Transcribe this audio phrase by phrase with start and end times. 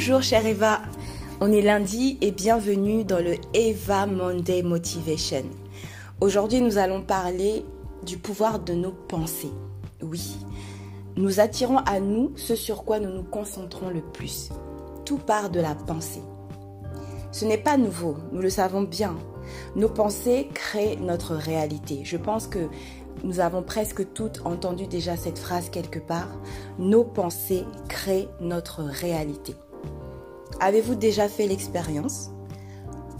[0.00, 0.78] Bonjour chère Eva,
[1.40, 5.42] on est lundi et bienvenue dans le Eva Monday Motivation.
[6.20, 7.64] Aujourd'hui nous allons parler
[8.06, 9.50] du pouvoir de nos pensées.
[10.00, 10.36] Oui,
[11.16, 14.50] nous attirons à nous ce sur quoi nous nous concentrons le plus.
[15.04, 16.22] Tout part de la pensée.
[17.32, 19.16] Ce n'est pas nouveau, nous le savons bien.
[19.74, 22.02] Nos pensées créent notre réalité.
[22.04, 22.68] Je pense que
[23.24, 26.38] nous avons presque toutes entendu déjà cette phrase quelque part.
[26.78, 29.56] Nos pensées créent notre réalité.
[30.60, 32.30] Avez-vous déjà fait l'expérience?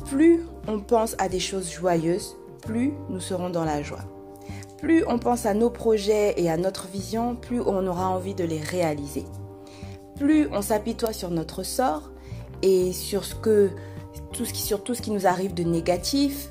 [0.06, 4.04] Plus on pense à des choses joyeuses, plus nous serons dans la joie.
[4.78, 8.44] Plus on pense à nos projets et à notre vision, plus on aura envie de
[8.44, 9.24] les réaliser.
[10.16, 12.10] Plus on s'apitoie sur notre sort
[12.62, 16.50] et sur tout ce qui nous arrive de négatif,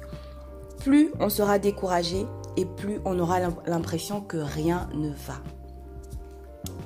[0.80, 2.26] plus on sera découragé
[2.56, 5.42] et plus on aura l'impression que rien ne va.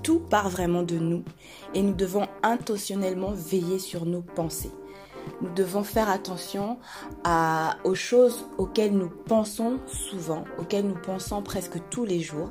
[0.04, 1.24] Tout part vraiment de nous
[1.74, 4.72] et nous devons intentionnellement veiller sur nos pensées.
[5.42, 6.80] Nous devons faire attention
[7.84, 12.50] aux choses auxquelles nous pensons souvent, auxquelles nous pensons presque tous les jours,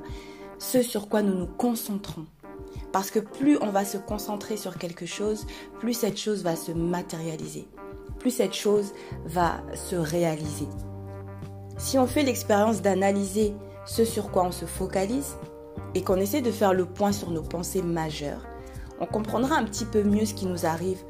[0.58, 2.27] ce sur quoi nous nous concentrons.
[2.92, 5.47] Parce que plus on va se concentrer sur quelque chose,
[5.80, 7.66] plus cette chose va se matérialiser,
[8.19, 8.92] plus cette chose
[9.25, 10.69] va se réaliser.
[11.78, 13.55] Si on fait l'expérience d'analyser
[13.86, 15.36] ce sur quoi on se focalise
[15.94, 18.46] et qu'on essaie de faire le point sur nos pensées majeures,
[19.00, 21.02] on comprendra un petit peu mieux ce qui nous arrive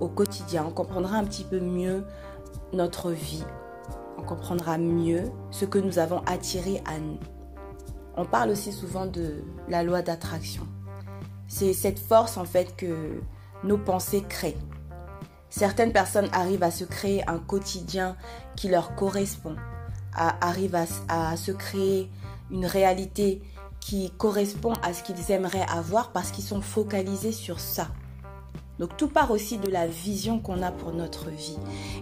[0.00, 2.04] au quotidien, on comprendra un petit peu mieux
[2.72, 3.44] notre vie,
[4.18, 7.18] on comprendra mieux ce que nous avons attiré à nous.
[8.16, 10.66] On parle aussi souvent de la loi d'attraction.
[11.48, 13.20] C'est cette force en fait que
[13.62, 14.56] nos pensées créent.
[15.48, 18.16] Certaines personnes arrivent à se créer un quotidien
[18.56, 19.56] qui leur correspond,
[20.12, 22.10] arrivent à, à se créer
[22.50, 23.42] une réalité
[23.80, 27.88] qui correspond à ce qu'ils aimeraient avoir parce qu'ils sont focalisés sur ça.
[28.78, 31.56] Donc tout part aussi de la vision qu'on a pour notre vie.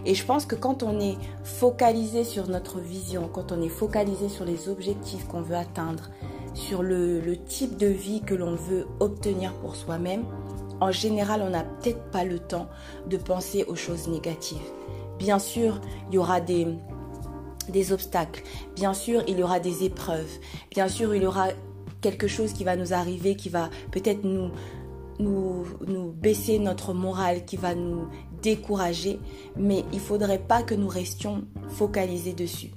[0.05, 4.27] Et je pense que quand on est focalisé sur notre vision, quand on est focalisé
[4.27, 6.09] sur les objectifs qu'on veut atteindre,
[6.53, 10.23] sur le, type de vie que l'on veut obtenir pour soi-même,
[10.81, 12.67] en général, on n'a peut-être pas le temps
[13.07, 14.57] de penser aux choses négatives.
[15.17, 15.79] Bien sûr,
[16.09, 16.67] il y aura des,
[17.69, 18.43] des obstacles.
[18.75, 20.31] Bien sûr, il y aura des épreuves.
[20.71, 21.47] Bien sûr, il y aura
[22.05, 24.51] quelque chose qui va nous arriver, qui va peut-être nous,
[25.17, 28.07] nous, nous baisser notre morale, qui va nous
[28.43, 29.19] décourager.
[29.57, 32.69] Mais il ne faudrait pas que nous restions focalisés dessus.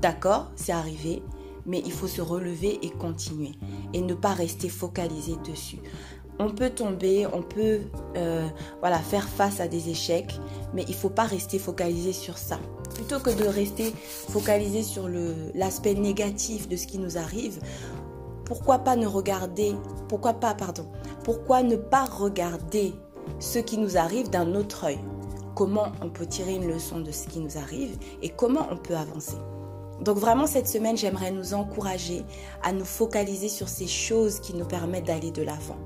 [0.00, 1.24] D'accord, c'est arrivé,
[1.66, 3.50] mais il faut se relever et continuer.
[3.94, 5.78] Et ne pas rester focalisé dessus
[6.38, 7.80] on peut tomber, on peut
[8.16, 8.46] euh,
[8.80, 10.38] voilà, faire face à des échecs,
[10.72, 12.60] mais il ne faut pas rester focalisé sur ça.
[12.94, 13.92] Plutôt que de rester
[14.28, 15.08] focalisé sur
[15.54, 17.58] l'aspect négatif de ce qui nous arrive,
[18.48, 19.76] pourquoi pas ne regarder,
[20.08, 20.86] pourquoi pas, pardon,
[21.22, 22.94] pourquoi ne pas regarder
[23.38, 24.98] ce qui nous arrive d'un autre œil?
[25.54, 28.96] Comment on peut tirer une leçon de ce qui nous arrive et comment on peut
[28.96, 29.36] avancer?
[30.00, 32.24] Donc vraiment cette semaine, j'aimerais nous encourager
[32.62, 35.76] à nous focaliser sur ces choses qui nous permettent d'aller de l'avant,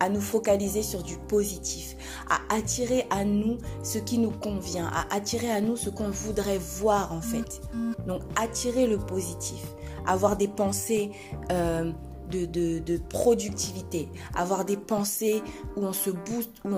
[0.00, 1.94] à nous focaliser sur du positif,
[2.30, 6.58] à attirer à nous ce qui nous convient, à attirer à nous ce qu'on voudrait
[6.58, 7.60] voir en fait.
[8.06, 9.62] Donc attirer le positif,
[10.06, 11.10] avoir des pensées
[11.52, 11.92] euh,
[12.28, 15.42] de, productivité, avoir des pensées
[15.76, 16.70] où on se booste, où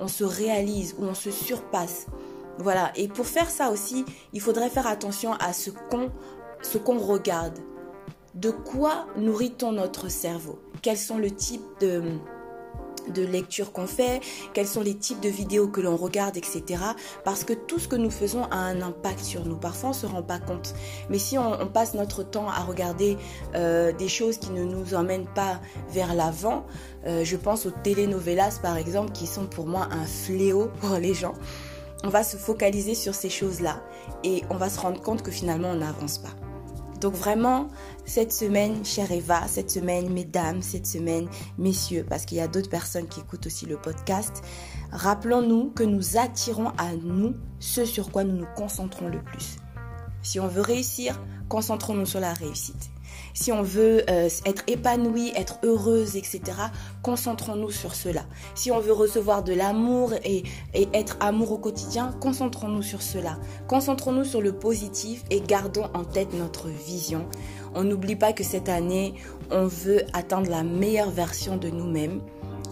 [0.00, 2.06] on se réalise, où on se surpasse.
[2.58, 6.10] Voilà, et pour faire ça aussi, il faudrait faire attention à ce qu'on
[6.62, 7.58] ce qu'on regarde.
[8.34, 10.58] De quoi nourrit-on notre cerveau?
[10.80, 12.02] Quels sont le type de
[13.08, 14.20] de lecture qu'on fait,
[14.52, 16.62] quels sont les types de vidéos que l'on regarde, etc.
[17.24, 19.56] Parce que tout ce que nous faisons a un impact sur nous.
[19.56, 20.74] Parfois, on ne se rend pas compte.
[21.10, 23.16] Mais si on, passe notre temps à regarder
[23.54, 25.60] euh, des choses qui ne nous emmènent pas
[25.90, 26.66] vers l'avant,
[27.06, 31.14] euh, je pense aux telenovelas, par exemple, qui sont pour moi un fléau pour les
[31.14, 31.34] gens
[32.04, 33.80] on va se focaliser sur ces choses-là
[34.24, 36.30] et on va se rendre compte que finalement on n'avance pas.
[37.02, 37.66] Donc vraiment,
[38.06, 41.28] cette semaine, chère Eva, cette semaine, mesdames, cette semaine,
[41.58, 44.44] messieurs, parce qu'il y a d'autres personnes qui écoutent aussi le podcast,
[44.92, 49.56] rappelons-nous que nous attirons à nous ce sur quoi nous nous concentrons le plus.
[50.22, 52.90] Si on veut réussir, concentrons-nous sur la réussite.
[53.34, 56.40] Si on veut euh, être épanoui, être heureuse, etc.,
[57.02, 58.24] concentrons-nous sur cela.
[58.54, 60.42] Si on veut recevoir de l'amour et,
[60.74, 63.38] et être amour au quotidien, concentrons-nous sur cela.
[63.68, 67.26] Concentrons-nous sur le positif et gardons en tête notre vision.
[67.74, 69.14] On n'oublie pas que cette année,
[69.50, 72.20] on veut atteindre la meilleure version de nous-mêmes.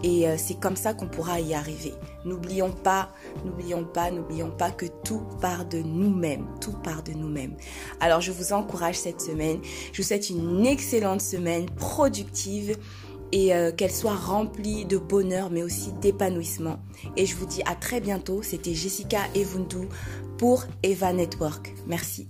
[0.03, 1.95] Et euh, c'est comme ça qu'on pourra y arriver.
[2.25, 3.11] N'oublions pas,
[3.45, 6.47] n'oublions pas, n'oublions pas que tout part de nous-mêmes.
[6.61, 7.55] Tout part de nous-mêmes.
[8.01, 9.59] Alors je vous encourage cette semaine.
[9.93, 12.77] Je vous souhaite une excellente semaine productive.
[13.33, 16.81] et euh, qu'elle soit remplie de bonheur mais aussi d'épanouissement.
[17.17, 18.43] Et je vous dis à très bientôt.
[18.43, 19.87] C'était Jessica Evundu
[20.37, 21.73] pour Eva Network.
[21.87, 22.27] Merci.